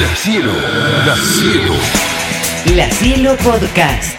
[0.00, 0.50] La Cielo,
[1.06, 1.74] La Cielo.
[2.74, 4.18] La Cielo Podcast.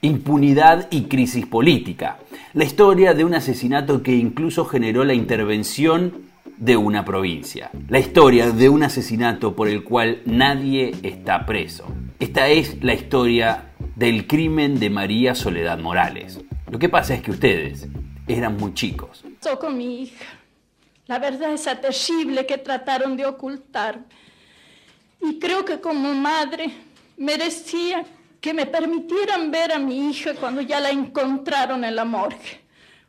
[0.00, 2.18] Impunidad y crisis política.
[2.52, 6.22] La historia de un asesinato que incluso generó la intervención
[6.56, 7.70] de una provincia.
[7.88, 11.86] La historia de un asesinato por el cual nadie está preso.
[12.18, 16.40] Esta es la historia del crimen de María Soledad Morales.
[16.68, 17.86] Lo que pasa es que ustedes
[18.26, 19.22] eran muy chicos.
[19.40, 20.24] Soy con mi hija.
[21.06, 24.00] La verdad es terrible que trataron de ocultar.
[25.28, 26.70] Y creo que como madre
[27.16, 28.04] merecía
[28.40, 32.60] que me permitieran ver a mi hija cuando ya la encontraron en la morgue.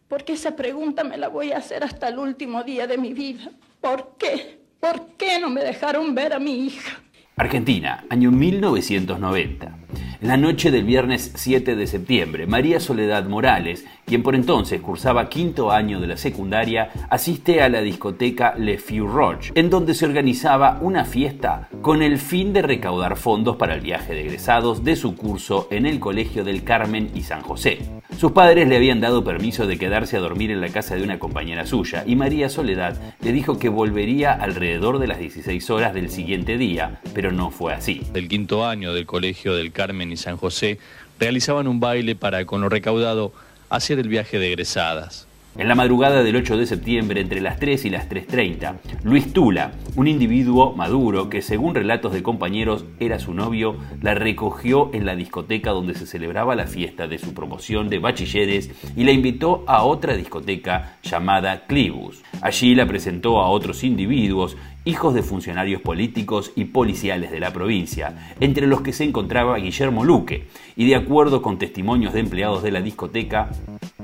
[0.07, 3.52] Porque esa pregunta me la voy a hacer hasta el último día de mi vida.
[3.80, 4.57] ¿Por qué?
[4.80, 7.02] ¿Por qué no me dejaron ver a mi hija?
[7.35, 9.77] Argentina, año 1990.
[10.20, 15.27] En la noche del viernes 7 de septiembre, María Soledad Morales, quien por entonces cursaba
[15.27, 20.05] quinto año de la secundaria, asiste a la discoteca Le Feu Roche, en donde se
[20.05, 24.95] organizaba una fiesta con el fin de recaudar fondos para el viaje de egresados de
[24.95, 27.79] su curso en el Colegio del Carmen y San José.
[28.17, 31.20] Sus padres le habían dado permiso de quedarse a dormir en la casa de una
[31.20, 36.10] compañera suya y María Soledad le dijo que volvería alrededor de las 16 horas del
[36.10, 38.04] siguiente día, pero no fue así.
[38.13, 40.79] Del quinto año del Colegio del Carmen y San José
[41.20, 43.34] realizaban un baile para, con lo recaudado,
[43.70, 45.26] hacer el viaje de egresadas.
[45.58, 49.72] En la madrugada del 8 de septiembre, entre las 3 y las 3.30, Luis Tula,
[49.96, 55.16] un individuo maduro que según relatos de compañeros era su novio, la recogió en la
[55.16, 59.84] discoteca donde se celebraba la fiesta de su promoción de bachilleres y la invitó a
[59.84, 62.22] otra discoteca llamada Clibus.
[62.41, 68.35] Allí la presentó a otros individuos hijos de funcionarios políticos y policiales de la provincia,
[68.40, 72.72] entre los que se encontraba Guillermo Luque, y de acuerdo con testimonios de empleados de
[72.72, 73.50] la discoteca,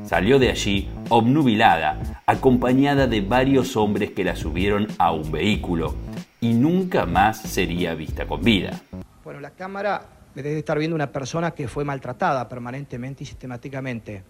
[0.04, 5.96] salió de allí obnubilada, acompañada de varios hombres que la subieron a un vehículo,
[6.40, 8.82] y nunca más sería vista con vida.
[9.24, 14.24] Bueno, la cámara debe estar viendo una persona que fue maltratada permanentemente y sistemáticamente.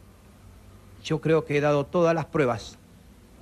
[1.04, 2.78] Yo creo que he dado todas las pruebas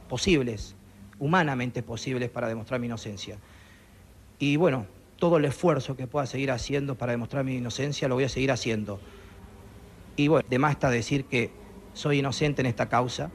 [0.08, 0.76] posibles
[1.20, 3.38] humanamente posibles para demostrar mi inocencia.
[4.40, 4.88] Y bueno,
[5.18, 8.52] todo el esfuerzo que pueda seguir haciendo para demostrar mi inocencia lo voy a seguir
[8.52, 9.00] haciendo.
[10.16, 11.52] Y bueno, de más está decir que
[11.94, 13.30] soy inocente en esta causa.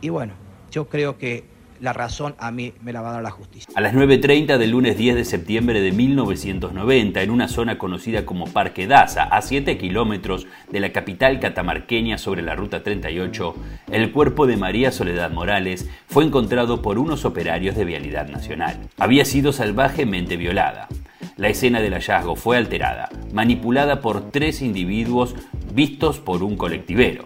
[0.00, 0.34] Y bueno,
[0.70, 1.44] yo creo que
[1.80, 3.72] la razón a mí me la va a dar la justicia.
[3.74, 8.46] A las 9.30 del lunes 10 de septiembre de 1990, en una zona conocida como
[8.46, 13.54] Parque Daza, a 7 kilómetros de la capital catamarqueña sobre la Ruta 38,
[13.90, 18.78] el cuerpo de María Soledad Morales fue encontrado por unos operarios de Vialidad Nacional.
[18.98, 20.88] Había sido salvajemente violada.
[21.36, 25.34] La escena del hallazgo fue alterada, manipulada por tres individuos
[25.72, 27.24] vistos por un colectivero.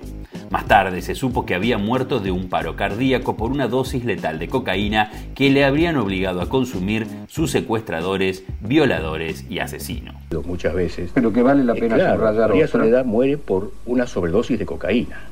[0.50, 4.38] Más tarde se supo que había muerto de un paro cardíaco por una dosis letal
[4.38, 10.14] de cocaína que le habrían obligado a consumir sus secuestradores, violadores y asesinos.
[10.46, 11.10] Muchas veces.
[11.14, 12.68] Pero que vale la pena claro, subrayar María.
[12.68, 15.24] Soledad muere por una sobredosis de cocaína.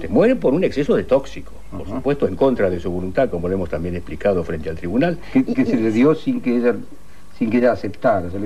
[0.00, 3.48] Se muere por un exceso de tóxico, por supuesto en contra de su voluntad, como
[3.48, 5.18] lo hemos también explicado frente al tribunal.
[5.32, 6.74] Que, que se le dio sin que ella
[7.38, 8.30] sin.
[8.30, 8.40] Se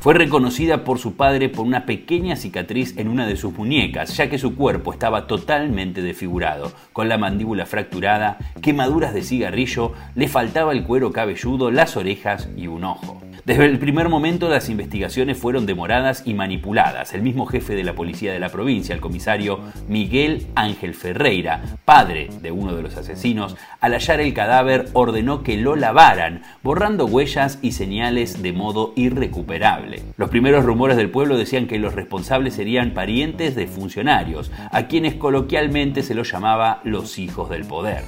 [0.00, 4.30] Fue reconocida por su padre por una pequeña cicatriz en una de sus muñecas, ya
[4.30, 10.72] que su cuerpo estaba totalmente desfigurado, con la mandíbula fracturada, quemaduras de cigarrillo, le faltaba
[10.72, 13.25] el cuero cabelludo, las orejas y un ojo.
[13.46, 17.14] Desde el primer momento las investigaciones fueron demoradas y manipuladas.
[17.14, 22.28] El mismo jefe de la policía de la provincia, el comisario Miguel Ángel Ferreira, padre
[22.42, 27.60] de uno de los asesinos, al hallar el cadáver ordenó que lo lavaran, borrando huellas
[27.62, 30.02] y señales de modo irrecuperable.
[30.16, 35.14] Los primeros rumores del pueblo decían que los responsables serían parientes de funcionarios, a quienes
[35.14, 38.02] coloquialmente se los llamaba los hijos del poder.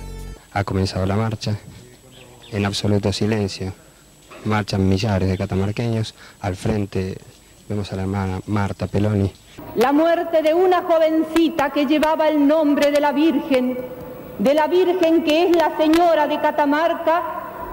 [0.52, 1.56] Ha comenzado la marcha
[2.50, 3.72] en absoluto silencio.
[4.44, 6.14] Marchan millares de catamarqueños.
[6.40, 7.18] Al frente
[7.68, 9.32] vemos a la hermana Marta Peloni.
[9.76, 13.78] La muerte de una jovencita que llevaba el nombre de la Virgen,
[14.38, 17.22] de la Virgen que es la Señora de Catamarca,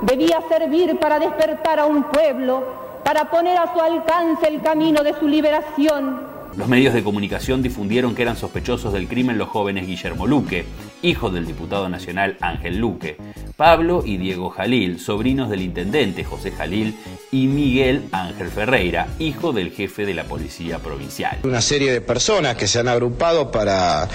[0.01, 2.63] debía servir para despertar a un pueblo,
[3.03, 6.24] para poner a su alcance el camino de su liberación.
[6.57, 10.63] Los medios de comunicación difundieron que eran sospechosos del crimen los jóvenes Guillermo Luque,
[11.01, 13.17] hijo del diputado nacional Ángel Luque,
[13.57, 16.95] Pablo y Diego Jalil, sobrinos del intendente José Jalil,
[17.31, 21.39] y Miguel Ángel Ferreira, hijo del jefe de la policía provincial.
[21.43, 24.07] Una serie de personas que se han agrupado para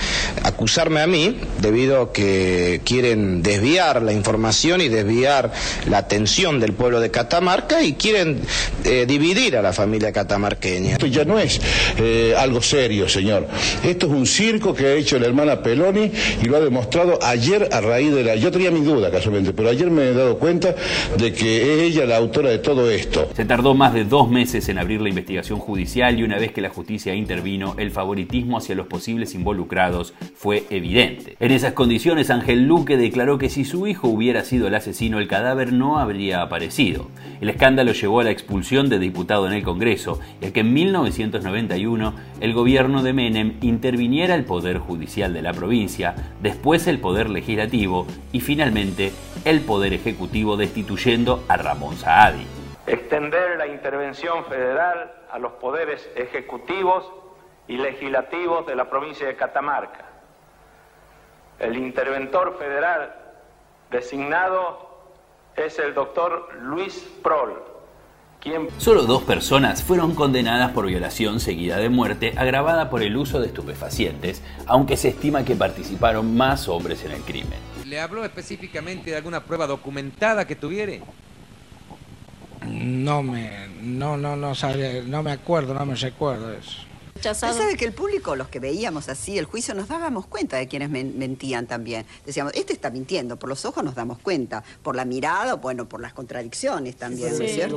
[0.43, 5.53] acusarme a mí debido a que quieren desviar la información y desviar
[5.89, 8.41] la atención del pueblo de Catamarca y quieren
[8.85, 10.93] eh, dividir a la familia catamarqueña.
[10.93, 11.61] Esto ya no es
[11.99, 13.47] eh, algo serio, señor.
[13.85, 16.11] Esto es un circo que ha hecho la hermana Peloni
[16.43, 18.37] y lo ha demostrado ayer a raíz de la...
[18.37, 20.75] Yo tenía mi duda casualmente, pero ayer me he dado cuenta
[21.19, 23.29] de que es ella la autora de todo esto.
[23.35, 26.61] Se tardó más de dos meses en abrir la investigación judicial y una vez que
[26.61, 31.37] la justicia intervino, el favoritismo hacia los posibles involucrados fue evidente.
[31.41, 35.29] En esas condiciones, Ángel Luque declaró que si su hijo hubiera sido el asesino, el
[35.29, 37.09] cadáver no habría aparecido.
[37.41, 40.73] El escándalo llevó a la expulsión de diputado en el Congreso y a que en
[40.73, 47.29] 1991 el gobierno de Menem interviniera el Poder Judicial de la provincia, después el Poder
[47.29, 49.13] Legislativo y finalmente
[49.45, 52.47] el Poder Ejecutivo destituyendo a Ramón Saadi.
[52.87, 57.11] Extender la intervención federal a los poderes ejecutivos
[57.69, 60.07] y legislativos de la provincia de Catamarca.
[61.59, 63.15] El interventor federal
[63.91, 64.89] designado
[65.57, 67.70] es el doctor Luis Prol,
[68.79, 73.49] Solo dos personas fueron condenadas por violación seguida de muerte agravada por el uso de
[73.49, 77.59] estupefacientes, aunque se estima que participaron más hombres en el crimen.
[77.85, 80.93] ¿Le habló específicamente de alguna prueba documentada que tuviera?
[82.67, 86.90] No me, no, no, no sabía, no me acuerdo, no me recuerdo eso.
[87.15, 90.69] Usted sabe que el público, los que veíamos así el juicio, nos dábamos cuenta de
[90.69, 92.07] quienes men- mentían también.
[92.25, 96.01] Decíamos, este está mintiendo, por los ojos nos damos cuenta, por la mirada, bueno, por
[96.01, 97.77] las contradicciones también, ¿no es cierto?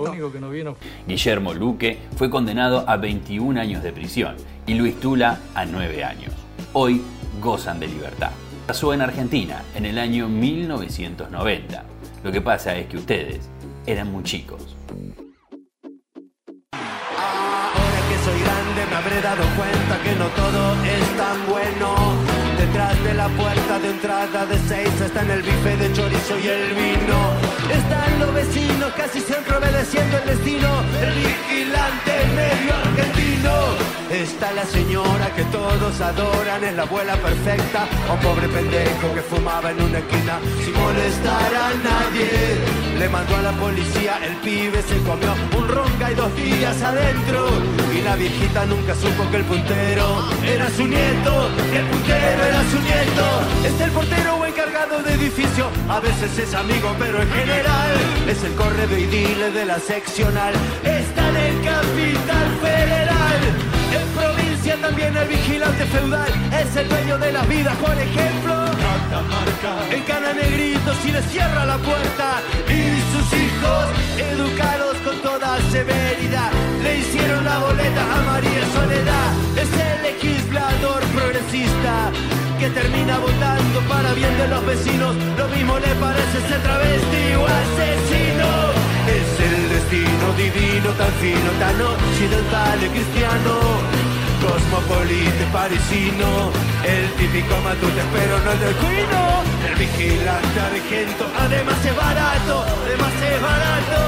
[1.07, 4.35] Guillermo Luque fue condenado a 21 años de prisión
[4.65, 6.33] y Luis Tula a 9 años.
[6.73, 7.01] Hoy
[7.41, 8.31] gozan de libertad.
[8.65, 11.83] Pasó en Argentina en el año 1990.
[12.23, 13.41] Lo que pasa es que ustedes
[13.85, 14.72] eran muy chicos.
[20.35, 22.32] Todo es tan bueno.
[22.83, 26.73] De la puerta de entrada de seis está en el bife de chorizo y el
[26.73, 27.17] vino.
[27.71, 30.69] Están los vecinos casi siempre obedeciendo el destino.
[31.01, 33.23] El vigilante medio argentino.
[34.11, 37.87] Está la señora que todos adoran, es la abuela perfecta.
[38.11, 42.29] O pobre pendejo que fumaba en una esquina sin molestar a nadie.
[42.99, 47.49] Le mandó a la policía, el pibe se comió un ronca y dos días adentro.
[47.97, 52.72] Y la viejita nunca supo que el puntero era su nieto, el puntero era su
[52.79, 53.25] nieto.
[53.65, 57.91] Es el portero o encargado de edificio, a veces es amigo, pero en general
[58.27, 60.53] es el correo y dile de la seccional.
[60.83, 63.39] Está en el capital federal.
[63.93, 66.31] En provincia también el vigilante feudal
[66.61, 68.53] es el dueño de la vida, por ejemplo.
[68.83, 69.95] Catamarca.
[69.95, 72.81] Encana negrito si le cierra la puerta y
[73.13, 73.85] sus hijos,
[74.17, 79.29] educados con toda severidad, le hicieron la boleta a María Soledad.
[79.57, 81.02] Es el legislador
[82.63, 85.13] que termina votando para bien de los vecinos.
[85.37, 88.49] Lo mismo le parece ser travesti o asesino.
[89.19, 93.53] Es el destino divino, tan fino, tan occidental y cristiano.
[94.43, 96.51] Cosmopolita parisino,
[96.83, 99.21] el típico matute pero no el del cuino.
[99.67, 103.99] El vigilante argento, además es barato, además es barato.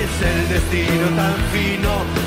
[0.00, 2.23] Es el destino tan fino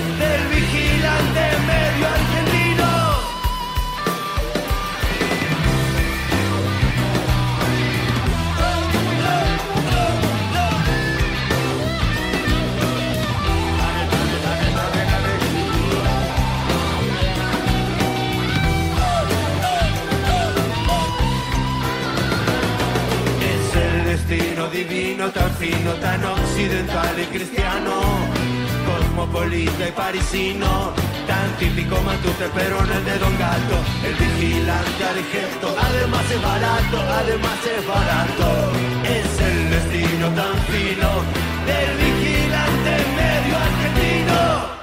[25.32, 27.92] tan fino, tan occidental y cristiano.
[28.86, 30.94] Cosmopolita y parisino,
[31.28, 33.78] tan típico matute, pero no el de Don Gato.
[34.04, 38.72] El vigilante argento, además es barato, además es barato.
[39.04, 41.10] Es el destino tan fino
[41.66, 44.77] del vigilante medio argentino.